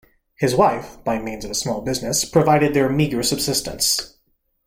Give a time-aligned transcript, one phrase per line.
[0.33, 4.17] His wife, by means of a small business, provided their meager subsistence.